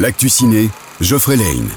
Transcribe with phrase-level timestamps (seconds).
[0.00, 0.70] L'actu ciné,
[1.02, 1.68] Geoffrey Lane.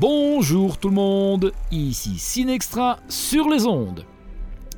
[0.00, 4.06] Bonjour tout le monde, ici Cinextra sur les ondes.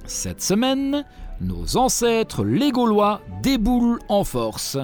[0.06, 1.04] Cette semaine,
[1.40, 4.78] nos ancêtres les Gaulois déboulent en force.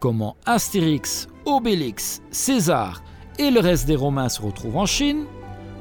[0.00, 3.02] Comment Astérix, Obélix, César
[3.38, 5.26] et le reste des Romains se retrouvent en Chine?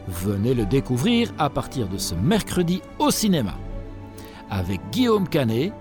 [0.10, 3.54] Venez le découvrir à partir de ce mercredi au cinéma.
[4.50, 5.72] Avec Guillaume Canet,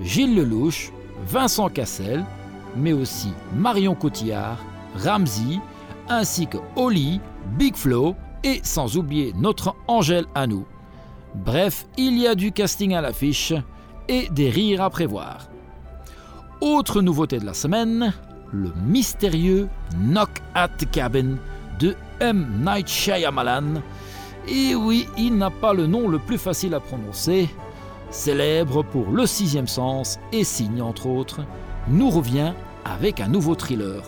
[0.00, 0.90] Gilles Lelouch,
[1.26, 2.24] Vincent Cassel,
[2.76, 4.58] mais aussi Marion Cotillard,
[4.96, 5.60] Ramsey,
[6.08, 7.20] ainsi que Oli,
[7.58, 10.66] Big Flo et sans oublier notre Angèle à nous.
[11.34, 13.52] Bref, il y a du casting à l'affiche
[14.08, 15.48] et des rires à prévoir.
[16.60, 18.12] Autre nouveauté de la semaine,
[18.52, 21.36] le mystérieux Knock at the Cabin
[21.78, 22.64] de M.
[22.64, 23.82] Night Shyamalan.
[24.48, 27.48] Et oui, il n'a pas le nom le plus facile à prononcer.
[28.10, 31.40] Célèbre pour Le Sixième Sens et Signe entre autres,
[31.90, 32.52] nous revient
[32.84, 34.02] avec un nouveau thriller,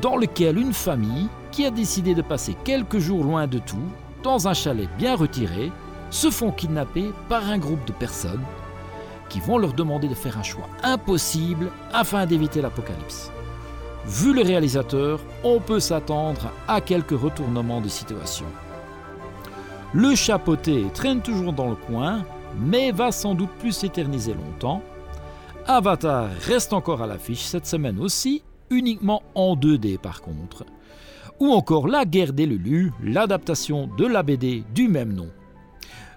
[0.00, 3.76] dans lequel une famille qui a décidé de passer quelques jours loin de tout,
[4.22, 5.72] dans un chalet bien retiré,
[6.10, 8.44] se font kidnapper par un groupe de personnes
[9.28, 13.30] qui vont leur demander de faire un choix impossible afin d'éviter l'apocalypse.
[14.06, 18.46] Vu le réalisateur, on peut s'attendre à quelques retournements de situation.
[19.92, 22.24] Le chapeauté traîne toujours dans le coin,
[22.58, 24.82] mais va sans doute plus s'éterniser longtemps.
[25.70, 30.64] Avatar reste encore à l'affiche cette semaine aussi, uniquement en 2D par contre.
[31.40, 35.28] Ou encore La guerre des Lulus, l'adaptation de la BD du même nom.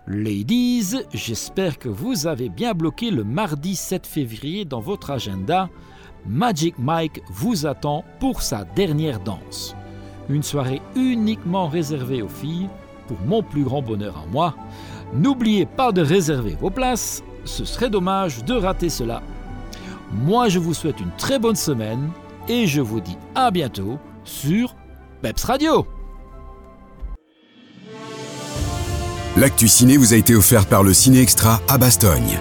[0.07, 5.69] Ladies, j'espère que vous avez bien bloqué le mardi 7 février dans votre agenda
[6.25, 9.75] Magic Mike vous attend pour sa dernière danse.
[10.29, 12.69] Une soirée uniquement réservée aux filles,
[13.05, 14.55] pour mon plus grand bonheur à moi.
[15.13, 19.21] N'oubliez pas de réserver vos places, ce serait dommage de rater cela.
[20.13, 22.11] Moi je vous souhaite une très bonne semaine
[22.47, 24.75] et je vous dis à bientôt sur
[25.21, 25.85] Peps Radio.
[29.37, 32.37] L'actu ciné vous a été offert par le Ciné Extra à Bastogne.